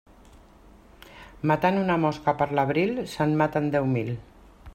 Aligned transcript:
Matant 1.51 1.77
una 1.81 1.99
mosca 2.07 2.35
per 2.41 2.49
l'abril, 2.61 2.99
se'n 3.13 3.37
maten 3.45 3.71
deu 3.79 3.91
mil. 3.99 4.15